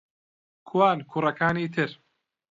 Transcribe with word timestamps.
کوان 0.67 0.97
کوڕەکانی 1.09 1.65
تر؟ 1.73 1.89